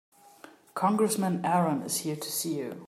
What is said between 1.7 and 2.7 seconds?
is here to see